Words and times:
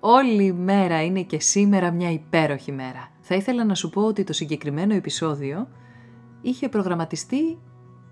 Όλη 0.00 0.44
η 0.44 0.52
μέρα 0.52 1.04
είναι 1.04 1.22
και 1.22 1.40
σήμερα 1.40 1.90
μια 1.90 2.10
υπέροχη 2.10 2.72
μέρα. 2.72 3.08
Θα 3.20 3.34
ήθελα 3.34 3.64
να 3.64 3.74
σου 3.74 3.90
πω 3.90 4.02
ότι 4.02 4.24
το 4.24 4.32
συγκεκριμένο 4.32 4.94
επεισόδιο 4.94 5.68
είχε 6.42 6.68
προγραμματιστεί 6.68 7.58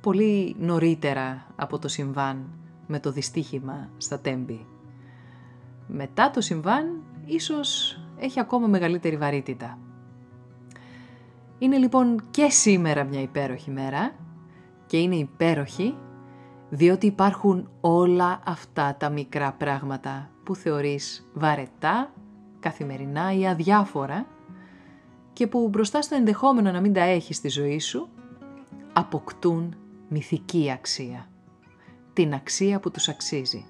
πολύ 0.00 0.56
νωρίτερα 0.58 1.46
από 1.56 1.78
το 1.78 1.88
συμβάν 1.88 2.50
με 2.86 3.00
το 3.00 3.12
δυστύχημα 3.12 3.90
στα 3.96 4.20
Τέμπη. 4.20 4.66
Μετά 5.86 6.30
το 6.30 6.40
συμβάν 6.40 7.02
ίσως 7.24 8.00
έχει 8.18 8.40
ακόμα 8.40 8.66
μεγαλύτερη 8.66 9.16
βαρύτητα. 9.16 9.78
Είναι 11.58 11.76
λοιπόν 11.76 12.22
και 12.30 12.48
σήμερα 12.50 13.04
μια 13.04 13.20
υπέροχη 13.20 13.70
μέρα 13.70 14.14
και 14.86 14.96
είναι 14.96 15.16
υπέροχη 15.16 15.94
διότι 16.70 17.06
υπάρχουν 17.06 17.70
όλα 17.80 18.40
αυτά 18.44 18.96
τα 18.98 19.08
μικρά 19.08 19.52
πράγματα 19.52 20.30
που 20.44 20.54
θεωρείς 20.54 21.30
βαρετά, 21.34 22.12
καθημερινά 22.60 23.32
ή 23.32 23.46
αδιάφορα 23.46 24.26
και 25.32 25.46
που 25.46 25.68
μπροστά 25.68 26.02
στο 26.02 26.14
ενδεχόμενο 26.14 26.70
να 26.70 26.80
μην 26.80 26.92
τα 26.92 27.00
έχεις 27.00 27.36
στη 27.36 27.48
ζωή 27.48 27.78
σου, 27.78 28.08
αποκτούν 28.92 29.76
μυθική 30.08 30.70
αξία. 30.70 31.28
Την 32.12 32.34
αξία 32.34 32.80
που 32.80 32.90
τους 32.90 33.08
αξίζει. 33.08 33.66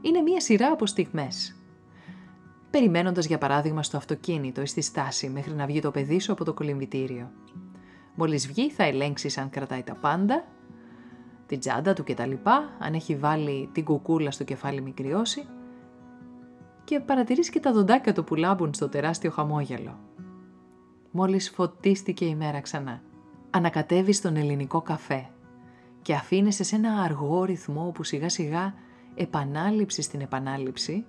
Είναι 0.00 0.20
μία 0.20 0.40
σειρά 0.40 0.72
από 0.72 0.86
στιγμές. 0.86 1.54
Περιμένοντας 2.70 3.26
για 3.26 3.38
παράδειγμα 3.38 3.82
στο 3.82 3.96
αυτοκίνητο 3.96 4.62
ή 4.62 4.66
στη 4.66 4.80
στάση 4.80 5.28
μέχρι 5.28 5.54
να 5.54 5.66
βγει 5.66 5.80
το 5.80 5.90
παιδί 5.90 6.20
σου 6.20 6.32
από 6.32 6.44
το 6.44 6.54
κολυμβητήριο. 6.54 7.30
Μόλις 8.14 8.46
βγει 8.46 8.70
θα 8.70 8.84
ελέγξεις 8.84 9.38
αν 9.38 9.50
κρατάει 9.50 9.82
τα 9.82 9.94
πάντα 9.94 10.44
την 11.50 11.58
τσάντα 11.58 11.92
του 11.92 12.04
κτλ. 12.04 12.32
Αν 12.78 12.94
έχει 12.94 13.16
βάλει 13.16 13.68
την 13.72 13.84
κουκούλα 13.84 14.30
στο 14.30 14.44
κεφάλι 14.44 14.80
μικριώσει 14.80 15.46
και 16.84 17.00
παρατηρείς 17.00 17.50
και 17.50 17.60
τα 17.60 17.72
δοντάκια 17.72 18.12
του 18.14 18.24
που 18.24 18.34
λάμπουν 18.34 18.74
στο 18.74 18.88
τεράστιο 18.88 19.30
χαμόγελο. 19.30 19.98
Μόλις 21.10 21.50
φωτίστηκε 21.50 22.24
η 22.24 22.34
μέρα 22.34 22.60
ξανά. 22.60 23.02
Ανακατεύεις 23.50 24.16
στον 24.16 24.36
ελληνικό 24.36 24.80
καφέ 24.80 25.28
και 26.02 26.14
αφήνεσαι 26.14 26.64
σε 26.64 26.76
ένα 26.76 26.92
αργό 26.92 27.44
ρυθμό 27.44 27.90
που 27.94 28.02
σιγά 28.02 28.28
σιγά 28.28 28.74
επανάληψη 29.14 30.02
στην 30.02 30.20
επανάληψη, 30.20 31.04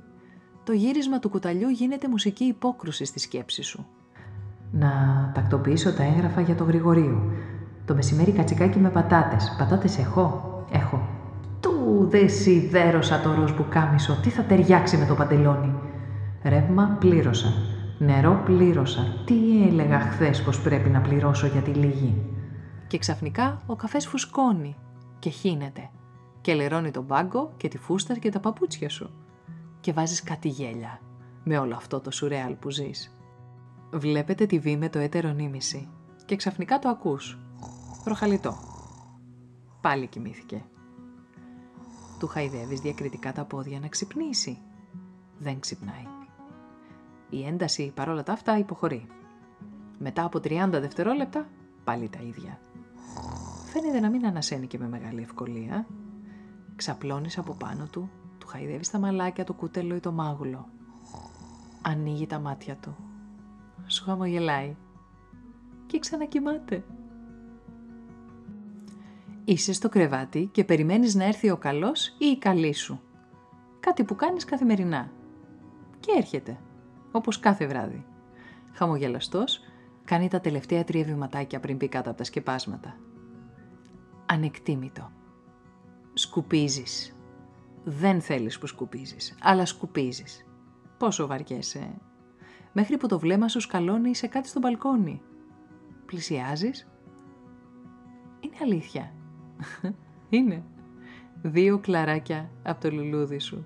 το 0.63 0.73
γύρισμα 0.73 1.19
του 1.19 1.29
κουταλιού 1.29 1.69
γίνεται 1.69 2.07
μουσική 2.07 2.43
υπόκρουση 2.43 3.05
στη 3.05 3.19
σκέψη 3.19 3.61
σου. 3.61 3.87
Να 4.71 4.91
τακτοποιήσω 5.33 5.93
τα 5.93 6.03
έγγραφα 6.03 6.41
για 6.41 6.55
το 6.55 6.63
Γρηγορίου, 6.63 7.31
το 7.91 7.97
μεσημέρι 7.97 8.31
κατσικάκι 8.31 8.79
με 8.79 8.89
πατάτες. 8.89 9.55
Πατάτες 9.57 9.97
έχω. 9.97 10.65
Έχω. 10.71 11.07
Του 11.59 12.07
δε 12.09 12.27
σιδέρωσα 12.27 13.19
το 13.19 13.33
ροζ 13.33 13.51
που 13.51 13.65
κάμισο. 13.69 14.19
Τι 14.21 14.29
θα 14.29 14.43
ταιριάξει 14.43 14.97
με 14.97 15.05
το 15.05 15.15
παντελόνι. 15.15 15.73
Ρεύμα 16.43 16.97
πλήρωσα. 16.99 17.53
Νερό 17.97 18.41
πλήρωσα. 18.45 19.01
Τι 19.25 19.67
έλεγα 19.67 19.99
χθες 19.99 20.41
πως 20.41 20.61
πρέπει 20.61 20.89
να 20.89 21.01
πληρώσω 21.01 21.47
για 21.47 21.61
τη 21.61 21.71
λίγη. 21.71 22.15
Και 22.87 22.97
ξαφνικά 22.97 23.61
ο 23.65 23.75
καφές 23.75 24.07
φουσκώνει 24.07 24.75
και 25.19 25.29
χύνεται. 25.29 25.89
Και 26.41 26.53
λερώνει 26.53 26.91
τον 26.91 27.05
πάγκο 27.05 27.51
και 27.57 27.67
τη 27.67 27.77
φούστα 27.77 28.17
και 28.17 28.29
τα 28.29 28.39
παπούτσια 28.39 28.89
σου. 28.89 29.09
Και 29.79 29.93
βάζεις 29.93 30.23
κάτι 30.23 30.47
γέλια 30.47 30.99
με 31.43 31.57
όλο 31.57 31.75
αυτό 31.75 31.99
το 31.99 32.11
σουρεάλ 32.11 32.53
που 32.53 32.69
ζεις. 32.69 33.15
Βλέπετε 33.91 34.45
τη 34.45 34.59
βή 34.59 34.77
με 34.77 34.89
το 34.89 34.99
έτερο 34.99 35.29
νήμιση 35.29 35.87
και 36.25 36.35
ξαφνικά 36.35 36.79
το 36.79 36.89
ακούς 36.89 37.39
Προχαλιτό. 38.03 38.57
Πάλι 39.81 40.07
κοιμήθηκε. 40.07 40.63
Του 42.19 42.27
χαϊδεύεις 42.27 42.79
διακριτικά 42.79 43.33
τα 43.33 43.45
πόδια 43.45 43.79
να 43.79 43.87
ξυπνήσει. 43.87 44.61
Δεν 45.39 45.59
ξυπνάει. 45.59 46.05
Η 47.29 47.45
ένταση 47.45 47.91
παρόλα 47.95 48.23
τα 48.23 48.33
αυτά 48.33 48.57
υποχωρεί. 48.57 49.07
Μετά 49.97 50.23
από 50.23 50.39
30 50.39 50.67
δευτερόλεπτα 50.71 51.47
πάλι 51.83 52.09
τα 52.09 52.19
ίδια. 52.21 52.59
Φαίνεται 53.65 53.99
να 53.99 54.09
μην 54.09 54.25
ανασένει 54.25 54.67
και 54.67 54.77
με 54.77 54.87
μεγάλη 54.87 55.21
ευκολία. 55.21 55.87
Ξαπλώνεις 56.75 57.37
από 57.37 57.53
πάνω 57.53 57.87
του, 57.91 58.09
του 58.37 58.47
χαϊδεύεις 58.47 58.89
τα 58.89 58.99
μαλάκια, 58.99 59.43
το 59.43 59.53
κούτελο 59.53 59.95
ή 59.95 59.99
το 59.99 60.11
μάγουλο. 60.11 60.67
Ανοίγει 61.81 62.27
τα 62.27 62.39
μάτια 62.39 62.75
του. 62.75 62.95
Σου 63.87 64.03
χαμογελάει. 64.03 64.75
Και 65.85 65.99
ξανακοιμάται. 65.99 66.83
Είσαι 69.51 69.73
στο 69.73 69.89
κρεβάτι 69.89 70.49
και 70.51 70.63
περιμένεις 70.63 71.15
να 71.15 71.23
έρθει 71.23 71.49
ο 71.49 71.57
καλός 71.57 72.07
ή 72.07 72.25
η 72.25 72.37
καλή 72.37 72.73
σου. 72.73 73.01
Κάτι 73.79 74.03
που 74.03 74.15
κάνεις 74.15 74.45
καθημερινά. 74.45 75.11
Και 75.99 76.11
έρχεται, 76.17 76.59
όπως 77.11 77.39
κάθε 77.39 77.67
βράδυ. 77.67 78.05
Χαμογελαστός, 78.73 79.59
κάνει 80.05 80.27
τα 80.27 80.39
τελευταία 80.39 80.83
τρία 80.83 81.03
βηματάκια 81.03 81.59
πριν 81.59 81.77
πει 81.77 81.87
κάτω 81.87 82.09
από 82.09 82.17
τα 82.17 82.23
σκεπάσματα. 82.23 82.97
Ανεκτήμητο. 84.25 85.11
Σκουπίζεις. 86.13 87.15
Δεν 87.83 88.21
θέλεις 88.21 88.59
που 88.59 88.67
σκουπίζεις, 88.67 89.37
αλλά 89.41 89.65
σκουπίζεις. 89.65 90.45
Πόσο 90.97 91.27
βαριέσαι. 91.27 92.01
Μέχρι 92.71 92.97
που 92.97 93.07
το 93.07 93.19
βλέμμα 93.19 93.47
σου 93.47 93.59
σκαλώνει 93.59 94.15
σε 94.15 94.27
κάτι 94.27 94.47
στο 94.47 94.59
μπαλκόνι. 94.59 95.21
Πλησιάζεις. 96.05 96.87
Είναι 98.39 98.57
αλήθεια. 98.61 99.13
Είναι. 100.29 100.63
Δύο 101.41 101.77
κλαράκια 101.77 102.49
από 102.63 102.81
το 102.81 102.91
λουλούδι 102.91 103.39
σου. 103.39 103.65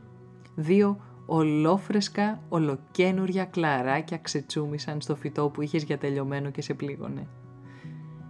Δύο 0.56 1.00
ολόφρεσκα, 1.26 2.42
ολοκένουρια 2.50 3.46
κλαράκια 3.46 4.18
ξετσούμισαν 4.18 5.02
στο 5.02 5.16
φυτό 5.16 5.50
που 5.50 5.62
είχες 5.62 5.84
για 5.84 5.98
τελειωμένο 5.98 6.50
και 6.50 6.62
σε 6.62 6.74
πλήγωνε. 6.74 7.28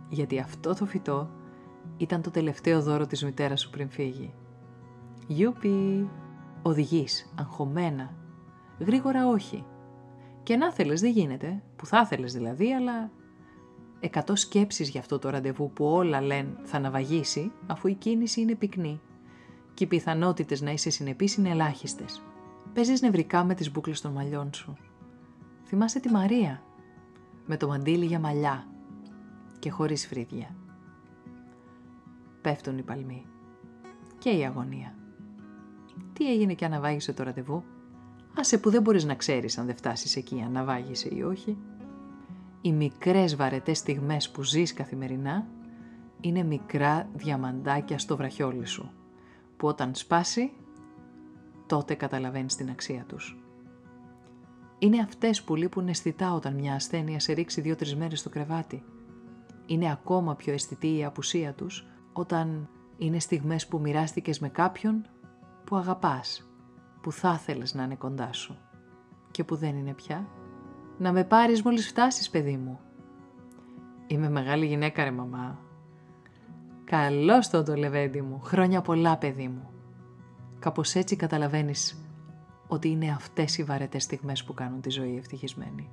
Γιατί 0.09 0.39
αυτό 0.39 0.75
το 0.75 0.85
φυτό 0.85 1.29
ήταν 1.97 2.21
το 2.21 2.31
τελευταίο 2.31 2.81
δώρο 2.81 3.07
της 3.07 3.23
μητέρας 3.23 3.61
σου 3.61 3.69
πριν 3.69 3.89
φύγει. 3.89 4.33
Γιούπι! 5.27 6.09
Οδηγείς, 6.61 7.33
αγχωμένα. 7.39 8.13
Γρήγορα 8.79 9.27
όχι. 9.27 9.65
Και 10.43 10.55
να 10.55 10.71
θέλεις 10.71 11.01
δεν 11.01 11.11
γίνεται, 11.11 11.63
που 11.75 11.85
θα 11.85 12.05
θέλεις 12.05 12.33
δηλαδή, 12.33 12.73
αλλά 12.73 13.11
εκατό 13.99 14.35
σκέψεις 14.35 14.89
για 14.89 14.99
αυτό 14.99 15.19
το 15.19 15.29
ραντεβού 15.29 15.71
που 15.71 15.85
όλα 15.85 16.21
λένε 16.21 16.57
θα 16.63 16.79
ναυαγίσει, 16.79 17.51
αφού 17.67 17.87
η 17.87 17.93
κίνηση 17.93 18.41
είναι 18.41 18.55
πυκνή. 18.55 19.01
Και 19.73 19.83
οι 19.83 19.87
πιθανότητες 19.87 20.61
να 20.61 20.71
είσαι 20.71 20.89
συνεπής 20.89 21.35
είναι 21.35 21.49
ελάχιστες. 21.49 22.21
Παίζεις 22.73 23.01
νευρικά 23.01 23.43
με 23.43 23.53
τις 23.53 23.71
μπούκλες 23.71 24.01
των 24.01 24.11
μαλλιών 24.11 24.53
σου. 24.53 24.77
Θυμάσαι 25.63 25.99
τη 25.99 26.11
Μαρία, 26.11 26.63
με 27.45 27.57
το 27.57 27.67
μαντίλι 27.67 28.05
για 28.05 28.19
μαλλιά 28.19 28.67
και 29.59 29.69
χωρίς 29.69 30.07
φρύδια. 30.07 30.55
Πέφτουν 32.41 32.77
οι 32.77 32.81
παλμοί 32.81 33.25
και 34.17 34.29
η 34.29 34.45
αγωνία. 34.45 34.95
Τι 36.13 36.31
έγινε 36.31 36.53
και 36.53 36.65
αναβάγισε 36.65 37.13
το 37.13 37.23
ραντεβού; 37.23 37.63
Άσε 38.37 38.57
που 38.57 38.69
δεν 38.69 38.81
μπορείς 38.81 39.05
να 39.05 39.15
ξέρεις 39.15 39.57
αν 39.57 39.65
δεν 39.65 39.75
φτάσεις 39.75 40.15
εκεί 40.15 40.41
αν 40.41 40.47
αναβάγισε 40.47 41.09
ή 41.15 41.21
όχι 41.21 41.57
οι 42.65 42.71
μικρές 42.71 43.35
βαρετές 43.35 43.77
στιγμές 43.77 44.29
που 44.29 44.43
ζεις 44.43 44.73
καθημερινά 44.73 45.47
είναι 46.21 46.43
μικρά 46.43 47.09
διαμαντάκια 47.13 47.99
στο 47.99 48.17
βραχιόλι 48.17 48.65
σου, 48.65 48.91
που 49.57 49.67
όταν 49.67 49.95
σπάσει, 49.95 50.51
τότε 51.65 51.93
καταλαβαίνεις 51.93 52.55
την 52.55 52.69
αξία 52.69 53.05
τους. 53.07 53.37
Είναι 54.79 54.99
αυτές 54.99 55.43
που 55.43 55.55
λείπουν 55.55 55.87
αισθητά 55.87 56.33
όταν 56.33 56.53
μια 56.53 56.73
ασθένεια 56.73 57.19
σε 57.19 57.33
ρίξει 57.33 57.61
δύο-τρεις 57.61 57.95
μέρες 57.95 58.19
στο 58.19 58.29
κρεβάτι. 58.29 58.83
Είναι 59.65 59.91
ακόμα 59.91 60.35
πιο 60.35 60.53
αισθητή 60.53 60.97
η 60.97 61.05
απουσία 61.05 61.53
τους 61.53 61.87
όταν 62.13 62.69
είναι 62.97 63.19
στιγμές 63.19 63.67
που 63.67 63.79
μοιράστηκες 63.79 64.39
με 64.39 64.49
κάποιον 64.49 65.05
που 65.63 65.75
αγαπάς, 65.75 66.49
που 67.01 67.11
θα 67.11 67.33
ήθελες 67.33 67.73
να 67.73 67.83
είναι 67.83 67.95
κοντά 67.95 68.33
σου 68.33 68.57
και 69.31 69.43
που 69.43 69.55
δεν 69.55 69.75
είναι 69.75 69.93
πια. 69.93 70.27
Να 70.97 71.11
με 71.11 71.23
πάρεις 71.23 71.61
μόλις 71.61 71.87
φτάσεις, 71.87 72.29
παιδί 72.29 72.57
μου. 72.57 72.79
Είμαι 74.07 74.29
μεγάλη 74.29 74.65
γυναίκα, 74.65 75.03
ρε 75.03 75.11
μαμά. 75.11 75.59
Καλώς 76.83 77.49
το 77.49 77.63
το 77.63 77.75
λεβέντι 77.75 78.21
μου. 78.21 78.39
Χρόνια 78.39 78.81
πολλά, 78.81 79.17
παιδί 79.17 79.47
μου. 79.47 79.69
Κάπως 80.59 80.95
έτσι 80.95 81.15
καταλαβαίνεις 81.15 82.05
ότι 82.67 82.89
είναι 82.89 83.11
αυτές 83.11 83.57
οι 83.57 83.63
βαρετές 83.63 84.03
στιγμές 84.03 84.43
που 84.43 84.53
κάνουν 84.53 84.81
τη 84.81 84.89
ζωή 84.89 85.17
ευτυχισμένη. 85.17 85.89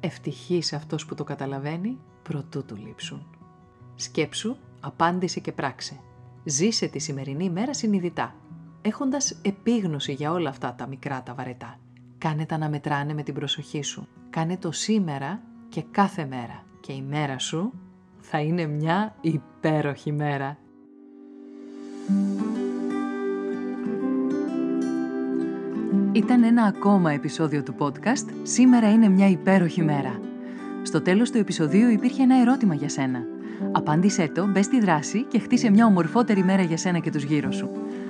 Ευτυχής 0.00 0.72
αυτός 0.72 1.06
που 1.06 1.14
το 1.14 1.24
καταλαβαίνει, 1.24 1.98
προτού 2.22 2.64
του 2.64 2.76
λείψουν. 2.76 3.26
Σκέψου, 3.94 4.56
απάντησε 4.80 5.40
και 5.40 5.52
πράξε. 5.52 6.00
Ζήσε 6.44 6.86
τη 6.86 6.98
σημερινή 6.98 7.50
μέρα 7.50 7.74
συνειδητά, 7.74 8.34
έχοντας 8.82 9.38
επίγνωση 9.42 10.12
για 10.12 10.32
όλα 10.32 10.48
αυτά 10.48 10.74
τα 10.74 10.86
μικρά 10.86 11.22
τα 11.22 11.34
βαρετά. 11.34 11.78
Κάνε 12.24 12.46
τα 12.46 12.58
να 12.58 12.68
μετράνε 12.68 13.14
με 13.14 13.22
την 13.22 13.34
προσοχή 13.34 13.82
σου. 13.82 14.08
Κάνε 14.30 14.56
το 14.56 14.72
σήμερα 14.72 15.40
και 15.68 15.84
κάθε 15.90 16.26
μέρα. 16.26 16.64
Και 16.80 16.92
η 16.92 17.02
μέρα 17.08 17.38
σου 17.38 17.72
θα 18.20 18.40
είναι 18.40 18.66
μια 18.66 19.14
υπέροχη 19.20 20.12
μέρα. 20.12 20.58
Ήταν 26.12 26.42
ένα 26.42 26.62
ακόμα 26.62 27.12
επεισόδιο 27.12 27.62
του 27.62 27.74
podcast 27.78 28.28
«Σήμερα 28.42 28.92
είναι 28.92 29.08
μια 29.08 29.28
υπέροχη 29.28 29.82
μέρα». 29.82 30.20
Στο 30.82 31.00
τέλος 31.02 31.30
του 31.30 31.38
επεισοδίου 31.38 31.90
υπήρχε 31.90 32.22
ένα 32.22 32.40
ερώτημα 32.40 32.74
για 32.74 32.88
σένα. 32.88 33.22
Απάντησέ 33.72 34.28
το, 34.28 34.46
μπες 34.46 34.64
στη 34.64 34.80
δράση 34.80 35.22
και 35.22 35.38
χτίσε 35.38 35.70
μια 35.70 35.86
ομορφότερη 35.86 36.44
μέρα 36.44 36.62
για 36.62 36.76
σένα 36.76 36.98
και 36.98 37.10
τους 37.10 37.22
γύρω 37.22 37.52
σου. 37.52 37.70